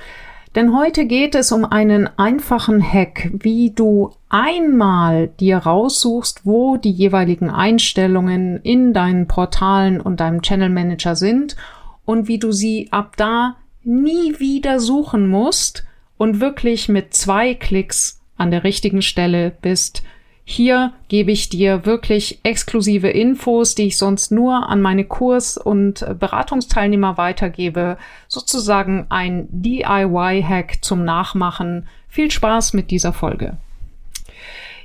[0.55, 6.91] Denn heute geht es um einen einfachen Hack, wie du einmal dir raussuchst, wo die
[6.91, 11.55] jeweiligen Einstellungen in deinen Portalen und deinem Channel Manager sind
[12.05, 15.85] und wie du sie ab da nie wieder suchen musst
[16.17, 20.04] und wirklich mit zwei Klicks an der richtigen Stelle bist,
[20.45, 26.05] hier gebe ich dir wirklich exklusive Infos, die ich sonst nur an meine Kurs- und
[26.20, 27.98] Beratungsteilnehmer weitergebe.
[28.27, 31.88] Sozusagen ein DIY-Hack zum Nachmachen.
[32.10, 33.57] Viel Spaß mit dieser Folge.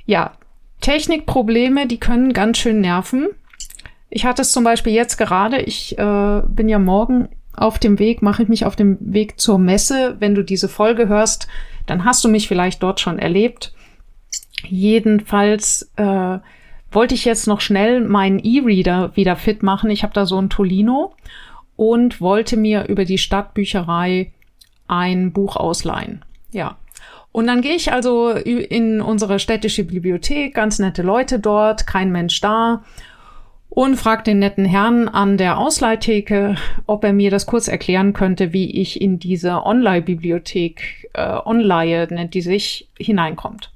[0.05, 0.31] Ja,
[0.79, 3.27] Technikprobleme, die können ganz schön nerven.
[4.09, 5.61] Ich hatte es zum Beispiel jetzt gerade.
[5.61, 9.59] Ich äh, bin ja morgen auf dem Weg, mache ich mich auf dem Weg zur
[9.59, 10.15] Messe.
[10.19, 11.47] Wenn du diese Folge hörst,
[11.85, 13.73] dann hast du mich vielleicht dort schon erlebt.
[14.67, 16.39] Jedenfalls äh,
[16.91, 19.89] wollte ich jetzt noch schnell meinen E-Reader wieder fit machen.
[19.89, 21.13] Ich habe da so ein Tolino
[21.75, 24.31] und wollte mir über die Stadtbücherei
[24.87, 26.25] ein Buch ausleihen.
[26.51, 26.77] Ja.
[27.31, 32.41] Und dann gehe ich also in unsere städtische Bibliothek, ganz nette Leute dort, kein Mensch
[32.41, 32.83] da
[33.69, 36.55] und frage den netten Herrn an der Ausleihtheke,
[36.87, 42.33] ob er mir das kurz erklären könnte, wie ich in diese Online-Bibliothek, äh, Online nennt
[42.33, 43.71] die sich, hineinkommt.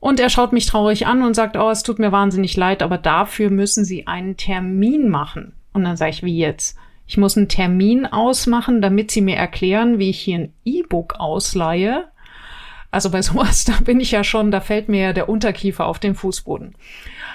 [0.00, 2.98] Und er schaut mich traurig an und sagt, oh, es tut mir wahnsinnig leid, aber
[2.98, 5.52] dafür müssen Sie einen Termin machen.
[5.72, 6.76] Und dann sage ich, wie jetzt?
[7.08, 12.04] Ich muss einen Termin ausmachen, damit Sie mir erklären, wie ich hier ein E-Book ausleihe.
[12.90, 15.98] Also bei sowas, da bin ich ja schon, da fällt mir ja der Unterkiefer auf
[15.98, 16.74] den Fußboden.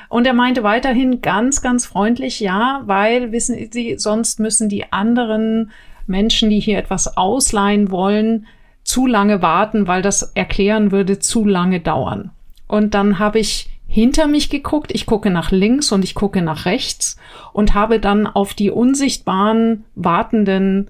[0.10, 5.72] Und er meinte weiterhin ganz, ganz freundlich, ja, weil, wissen Sie, sonst müssen die anderen
[6.06, 8.46] Menschen, die hier etwas ausleihen wollen,
[8.84, 12.32] zu lange warten, weil das erklären würde zu lange dauern.
[12.68, 16.66] Und dann habe ich hinter mich geguckt, ich gucke nach links und ich gucke nach
[16.66, 17.18] rechts
[17.54, 20.90] und habe dann auf die unsichtbaren wartenden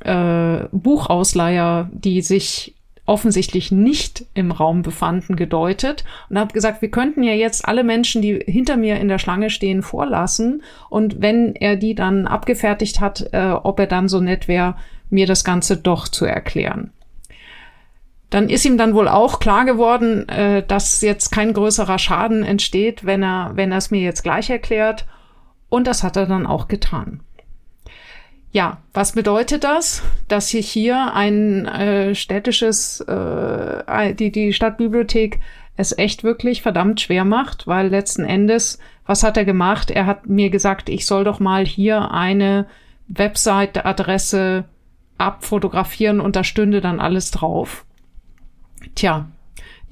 [0.00, 2.74] äh, Buchausleiher, die sich
[3.06, 8.22] offensichtlich nicht im Raum befanden, gedeutet und habe gesagt, wir könnten ja jetzt alle Menschen,
[8.22, 13.32] die hinter mir in der Schlange stehen, vorlassen und wenn er die dann abgefertigt hat,
[13.32, 14.76] äh, ob er dann so nett wäre,
[15.10, 16.92] mir das Ganze doch zu erklären.
[18.30, 23.04] Dann ist ihm dann wohl auch klar geworden, äh, dass jetzt kein größerer Schaden entsteht,
[23.04, 25.04] wenn er, wenn er es mir jetzt gleich erklärt.
[25.68, 27.20] Und das hat er dann auch getan.
[28.52, 30.02] Ja, was bedeutet das?
[30.26, 35.38] Dass sich hier ein äh, städtisches, äh, die, die Stadtbibliothek
[35.76, 39.90] es echt wirklich verdammt schwer macht, weil letzten Endes, was hat er gemacht?
[39.90, 42.66] Er hat mir gesagt, ich soll doch mal hier eine
[43.08, 44.64] Website-Adresse
[45.16, 47.84] abfotografieren und da stünde dann alles drauf.
[48.94, 49.28] Tja,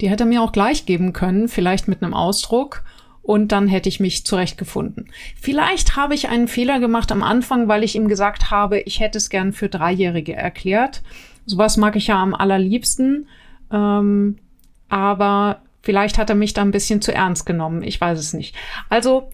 [0.01, 2.83] die hätte er mir auch gleich geben können, vielleicht mit einem Ausdruck.
[3.29, 5.11] Und dann hätte ich mich zurechtgefunden.
[5.39, 9.19] Vielleicht habe ich einen Fehler gemacht am Anfang, weil ich ihm gesagt habe, ich hätte
[9.19, 11.03] es gern für Dreijährige erklärt.
[11.45, 13.27] Sowas mag ich ja am allerliebsten.
[13.71, 14.39] Ähm,
[14.87, 17.83] aber vielleicht hat er mich da ein bisschen zu ernst genommen.
[17.83, 18.55] Ich weiß es nicht.
[18.89, 19.29] Also,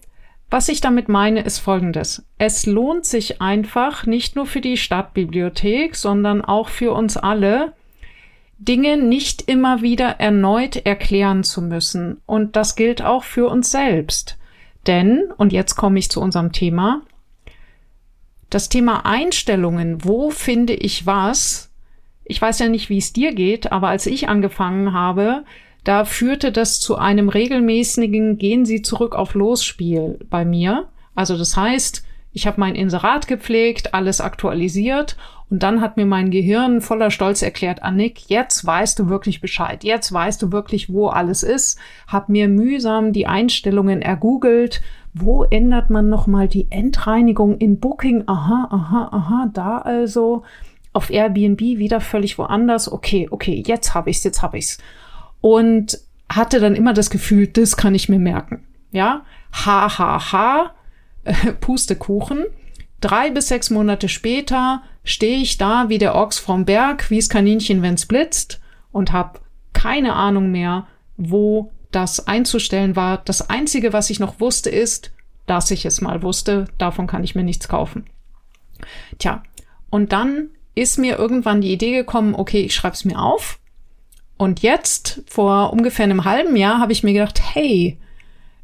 [0.50, 2.22] was ich damit meine, ist Folgendes.
[2.36, 7.72] Es lohnt sich einfach, nicht nur für die Stadtbibliothek, sondern auch für uns alle,
[8.58, 12.20] Dinge nicht immer wieder erneut erklären zu müssen.
[12.26, 14.38] Und das gilt auch für uns selbst.
[14.86, 17.02] Denn, und jetzt komme ich zu unserem Thema,
[18.50, 21.70] das Thema Einstellungen, wo finde ich was?
[22.24, 25.44] Ich weiß ja nicht, wie es dir geht, aber als ich angefangen habe,
[25.84, 30.88] da führte das zu einem regelmäßigen Gehen Sie zurück auf Losspiel bei mir.
[31.14, 35.16] Also das heißt, ich habe mein Inserat gepflegt, alles aktualisiert
[35.48, 39.84] und dann hat mir mein Gehirn voller Stolz erklärt, Annick, jetzt weißt du wirklich Bescheid.
[39.84, 41.78] Jetzt weißt du wirklich, wo alles ist.
[42.08, 44.82] Hab mir mühsam die Einstellungen ergoogelt.
[45.14, 48.24] Wo ändert man nochmal die Endreinigung in Booking?
[48.26, 50.42] Aha, aha, aha, da also.
[50.92, 52.90] Auf Airbnb wieder völlig woanders.
[52.90, 54.78] Okay, okay, jetzt habe ich's, jetzt habe ich's.
[55.40, 58.64] Und hatte dann immer das Gefühl, das kann ich mir merken.
[58.90, 59.22] Ja,
[59.52, 60.70] ha, ha, ha,
[61.60, 62.46] Pustekuchen.
[63.00, 67.30] Drei bis sechs Monate später stehe ich da wie der Ochs vom Berg, wie das
[67.30, 68.60] Kaninchen, wenn's blitzt
[68.92, 69.40] und habe
[69.72, 70.86] keine Ahnung mehr,
[71.16, 73.22] wo das einzustellen war.
[73.24, 75.12] Das Einzige, was ich noch wusste, ist,
[75.46, 76.66] dass ich es mal wusste.
[76.76, 78.04] Davon kann ich mir nichts kaufen.
[79.18, 79.42] Tja,
[79.88, 83.58] und dann ist mir irgendwann die Idee gekommen, okay, ich schreibe es mir auf.
[84.36, 87.96] Und jetzt, vor ungefähr einem halben Jahr, habe ich mir gedacht, hey,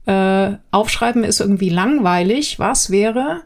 [0.04, 2.58] äh, aufschreiben ist irgendwie langweilig.
[2.58, 3.42] Was wäre,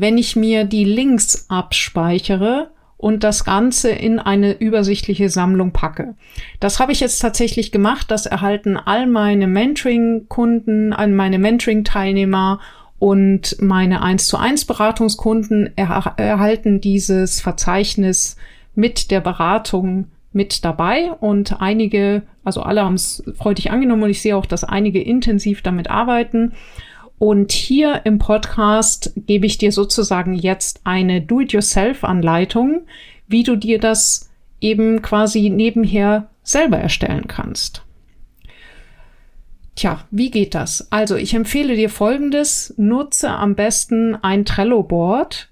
[0.00, 6.14] wenn ich mir die Links abspeichere und das Ganze in eine übersichtliche Sammlung packe.
[6.60, 8.10] Das habe ich jetzt tatsächlich gemacht.
[8.10, 12.60] Das erhalten all meine Mentoring-Kunden, meine Mentoring-Teilnehmer
[12.98, 18.36] und meine 1 zu 1 Beratungskunden er erhalten dieses Verzeichnis
[18.74, 24.20] mit der Beratung mit dabei und einige, also alle haben es freudig angenommen und ich
[24.20, 26.52] sehe auch, dass einige intensiv damit arbeiten.
[27.18, 32.82] Und hier im Podcast gebe ich dir sozusagen jetzt eine Do-it-yourself-Anleitung,
[33.26, 34.30] wie du dir das
[34.60, 37.82] eben quasi nebenher selber erstellen kannst.
[39.74, 40.90] Tja, wie geht das?
[40.90, 42.74] Also ich empfehle dir Folgendes.
[42.76, 45.48] Nutze am besten ein Trello-Board.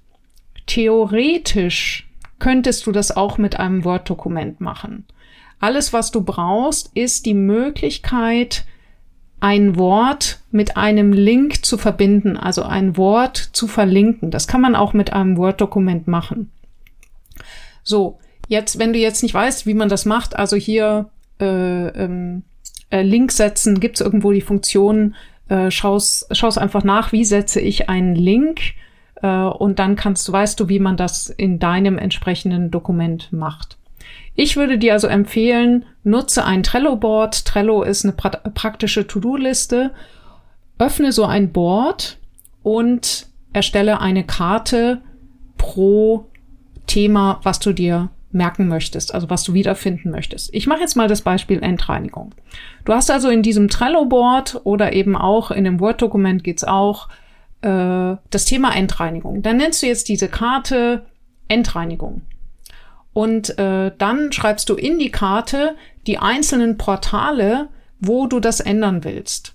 [0.67, 2.09] Theoretisch
[2.39, 5.05] könntest du das auch mit einem Word-Dokument machen.
[5.61, 8.67] Alles, was du brauchst, ist die Möglichkeit,
[9.41, 14.31] ein Wort mit einem Link zu verbinden, also ein Wort zu verlinken.
[14.31, 16.51] Das kann man auch mit einem Word-Dokument machen.
[17.83, 18.19] So,
[18.49, 21.11] jetzt, wenn du jetzt nicht weißt, wie man das macht, also hier
[21.41, 22.43] äh, ähm,
[22.91, 25.15] äh, Link setzen, gibt es irgendwo die Funktion,
[25.49, 28.61] äh, schaust, schaust einfach nach, wie setze ich einen Link
[29.23, 33.77] äh, und dann kannst du, weißt du, wie man das in deinem entsprechenden Dokument macht.
[34.37, 37.47] Ich würde dir also empfehlen, nutze ein Trello-Board.
[37.47, 39.93] Trello ist eine pra praktische To-Do-Liste.
[40.79, 42.19] Öffne so ein Board
[42.63, 45.01] und erstelle eine Karte
[45.57, 46.27] pro
[46.87, 50.53] Thema, was du dir merken möchtest, also was du wiederfinden möchtest.
[50.53, 52.35] Ich mache jetzt mal das Beispiel Endreinigung.
[52.85, 57.09] Du hast also in diesem Trello-Board oder eben auch in dem Word-Dokument geht's auch
[57.63, 59.41] äh, das Thema Endreinigung.
[59.41, 61.07] Dann nennst du jetzt diese Karte
[61.49, 62.21] Endreinigung.
[63.17, 65.75] Und äh, dann schreibst du in die Karte
[66.07, 67.69] die einzelnen Portale,
[67.99, 69.55] wo du das ändern willst.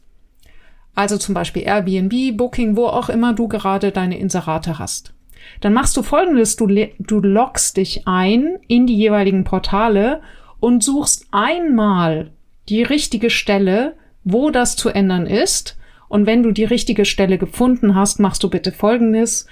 [0.95, 5.13] Also zum Beispiel Airbnb, Booking, wo auch immer du gerade deine Inserate hast.
[5.59, 6.65] Dann machst du folgendes, du,
[6.97, 10.21] du loggst dich ein in die jeweiligen Portale
[10.59, 12.31] und suchst einmal
[12.67, 15.77] die richtige Stelle, wo das zu ändern ist.
[16.09, 19.45] Und wenn du die richtige Stelle gefunden hast, machst du bitte folgendes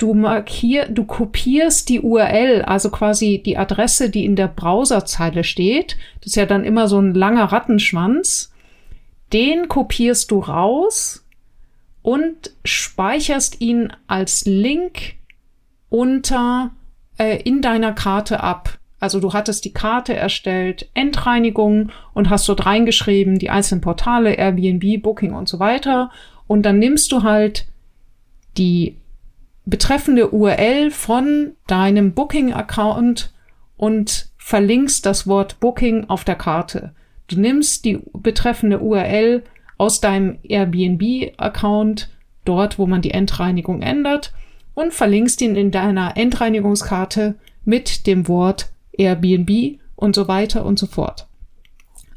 [0.00, 5.96] du markier, du kopierst die URL, also quasi die Adresse, die in der Browserzeile steht.
[6.20, 8.52] Das ist ja dann immer so ein langer Rattenschwanz.
[9.32, 11.24] Den kopierst du raus
[12.02, 15.16] und speicherst ihn als Link
[15.90, 16.70] unter
[17.18, 18.78] äh, in deiner Karte ab.
[19.00, 25.02] Also du hattest die Karte erstellt, Endreinigung und hast dort reingeschrieben die einzelnen Portale, Airbnb,
[25.02, 26.10] Booking und so weiter.
[26.46, 27.66] Und dann nimmst du halt
[28.56, 28.96] die
[29.70, 33.32] betreffende URL von deinem Booking-Account
[33.76, 36.92] und verlinkst das Wort Booking auf der Karte.
[37.28, 39.44] Du nimmst die betreffende URL
[39.78, 42.10] aus deinem Airbnb-Account,
[42.44, 44.32] dort, wo man die Endreinigung ändert,
[44.74, 50.86] und verlinkst ihn in deiner Endreinigungskarte mit dem Wort Airbnb und so weiter und so
[50.86, 51.28] fort.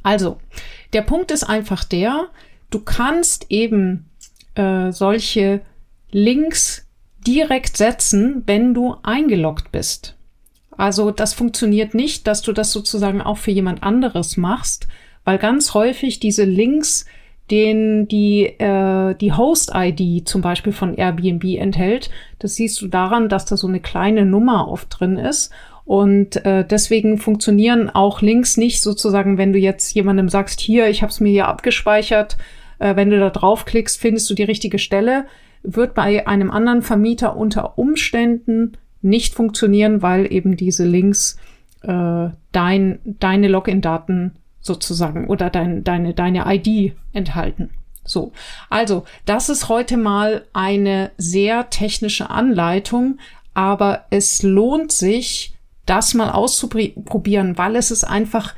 [0.01, 0.39] Also,
[0.93, 2.29] der Punkt ist einfach der,
[2.69, 4.09] du kannst eben
[4.55, 5.61] äh, solche
[6.11, 6.87] Links
[7.23, 10.15] direkt setzen, wenn du eingeloggt bist.
[10.77, 14.87] Also das funktioniert nicht, dass du das sozusagen auch für jemand anderes machst,
[15.23, 17.05] weil ganz häufig diese Links,
[17.51, 23.45] den die, äh, die Host-ID zum Beispiel von Airbnb enthält, das siehst du daran, dass
[23.45, 25.51] da so eine kleine Nummer oft drin ist.
[25.85, 31.01] Und äh, deswegen funktionieren auch Links nicht sozusagen, wenn du jetzt jemandem sagst, hier, ich
[31.01, 32.37] habe es mir hier abgespeichert,
[32.79, 35.25] äh, wenn du da draufklickst, findest du die richtige Stelle
[35.63, 41.37] wird bei einem anderen Vermieter unter Umständen nicht funktionieren, weil eben diese Links
[41.81, 47.69] äh, dein, deine Login-Daten sozusagen oder dein, deine, deine ID enthalten.
[48.05, 48.31] So,
[48.69, 53.19] also das ist heute mal eine sehr technische Anleitung,
[53.53, 55.55] aber es lohnt sich,
[55.85, 58.55] das mal auszuprobieren, weil es ist einfach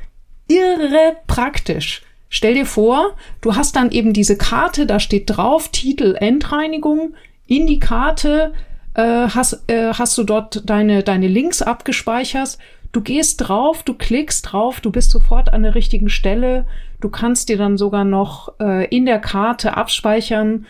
[0.48, 2.02] irre praktisch.
[2.36, 7.14] Stell dir vor, du hast dann eben diese Karte, da steht drauf Titel Endreinigung.
[7.46, 8.52] In die Karte
[8.92, 12.58] äh, hast, äh, hast du dort deine, deine Links abgespeichert.
[12.92, 16.66] Du gehst drauf, du klickst drauf, du bist sofort an der richtigen Stelle.
[17.00, 20.66] Du kannst dir dann sogar noch äh, in der Karte abspeichern,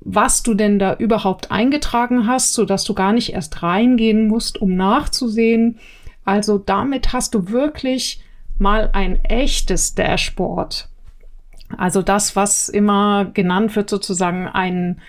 [0.00, 4.60] was du denn da überhaupt eingetragen hast, so dass du gar nicht erst reingehen musst,
[4.60, 5.78] um nachzusehen.
[6.26, 8.22] Also damit hast du wirklich
[8.58, 10.86] mal ein echtes Dashboard.
[11.76, 15.00] Also das, was immer genannt wird, sozusagen ein,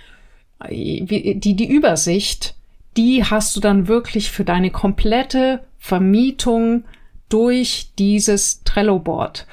[0.69, 2.55] die, die Übersicht,
[2.97, 6.83] die hast du dann wirklich für deine komplette Vermietung
[7.29, 9.47] durch dieses Trello-Board.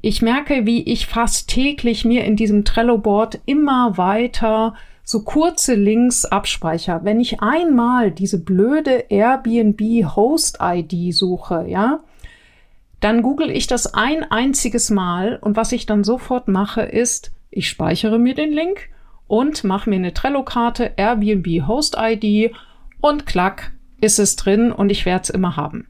[0.00, 6.24] Ich merke, wie ich fast täglich mir in diesem Trello-Board immer weiter so kurze Links
[6.24, 7.00] abspeicher.
[7.04, 9.80] Wenn ich einmal diese blöde Airbnb
[10.14, 12.00] Host ID suche, ja,
[13.02, 17.68] dann google ich das ein einziges Mal und was ich dann sofort mache ist, ich
[17.68, 18.88] speichere mir den Link
[19.26, 22.54] und mache mir eine Trello-Karte Airbnb Host ID
[23.00, 25.88] und klack ist es drin und ich werde es immer haben.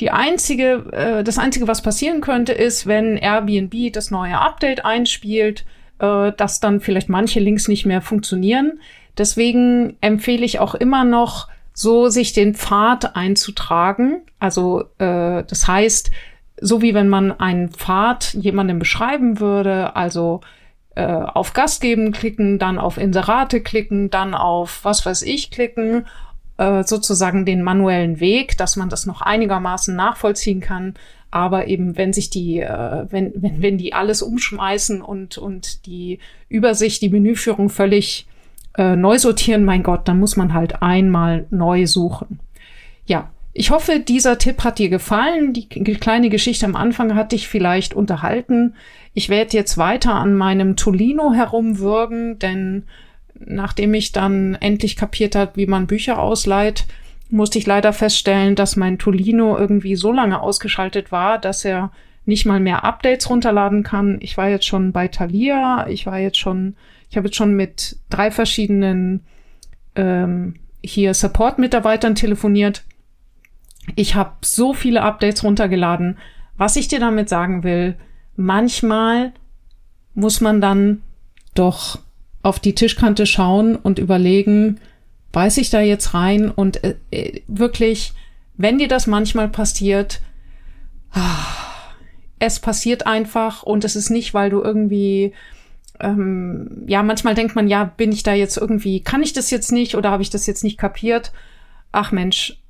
[0.00, 5.64] Die einzige, äh, das einzige, was passieren könnte, ist, wenn Airbnb das neue Update einspielt,
[6.00, 8.80] äh, dass dann vielleicht manche Links nicht mehr funktionieren.
[9.16, 14.22] Deswegen empfehle ich auch immer noch, so sich den Pfad einzutragen.
[14.38, 16.10] Also äh, das heißt,
[16.60, 20.40] so wie wenn man einen Pfad jemandem beschreiben würde, also
[20.94, 26.06] äh, auf Gast geben klicken, dann auf Inserate klicken, dann auf was weiß ich klicken,
[26.56, 30.94] äh, sozusagen den manuellen Weg, dass man das noch einigermaßen nachvollziehen kann.
[31.32, 36.20] Aber eben, wenn sich die, äh, wenn, wenn, wenn die alles umschmeißen und, und die
[36.48, 38.28] Übersicht, die Menüführung völlig
[38.76, 42.40] äh, neu sortieren, mein Gott, dann muss man halt einmal neu suchen.
[43.06, 45.52] Ja, ich hoffe, dieser Tipp hat dir gefallen.
[45.52, 48.74] Die kleine Geschichte am Anfang hat dich vielleicht unterhalten.
[49.14, 52.82] Ich werde jetzt weiter an meinem Tolino herumwürgen, denn
[53.38, 56.86] nachdem ich dann endlich kapiert hat, wie man Bücher ausleiht,
[57.30, 61.92] musste ich leider feststellen, dass mein Tolino irgendwie so lange ausgeschaltet war, dass er
[62.26, 64.18] nicht mal mehr Updates runterladen kann.
[64.20, 66.76] Ich war jetzt schon bei Thalia, ich war jetzt schon,
[67.10, 69.24] ich habe jetzt schon mit drei verschiedenen
[69.94, 72.84] ähm, hier Support-Mitarbeitern telefoniert.
[73.96, 76.18] Ich habe so viele Updates runtergeladen.
[76.56, 77.96] Was ich dir damit sagen will,
[78.36, 79.32] manchmal
[80.14, 81.02] muss man dann
[81.54, 81.98] doch
[82.42, 84.80] auf die Tischkante schauen und überlegen,
[85.32, 88.12] beiß ich da jetzt rein und äh, äh, wirklich,
[88.56, 90.20] wenn dir das manchmal passiert,
[91.12, 91.53] ah,
[92.46, 95.32] es passiert einfach und es ist nicht, weil du irgendwie
[96.00, 99.70] ähm, ja, manchmal denkt man, ja, bin ich da jetzt irgendwie, kann ich das jetzt
[99.70, 101.32] nicht oder habe ich das jetzt nicht kapiert?
[101.92, 102.60] Ach Mensch,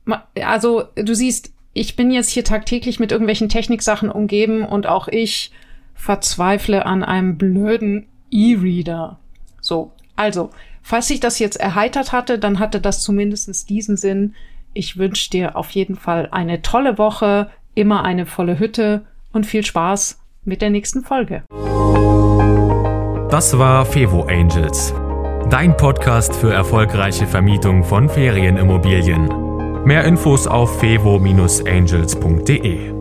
[0.42, 5.52] also du siehst, ich bin jetzt hier tagtäglich mit irgendwelchen Techniksachen umgeben und auch ich
[5.94, 9.18] verzweifle an einem blöden E-Reader.
[9.60, 10.50] So, also,
[10.86, 14.34] Falls sich das jetzt erheitert hatte, dann hatte das zumindest diesen Sinn.
[14.74, 19.64] Ich wünsche dir auf jeden Fall eine tolle Woche, immer eine volle Hütte und viel
[19.64, 21.42] Spaß mit der nächsten Folge.
[23.30, 24.94] Das war Fevo Angels,
[25.50, 29.84] dein Podcast für erfolgreiche Vermietung von Ferienimmobilien.
[29.84, 32.93] Mehr Infos auf fevo-angels.de.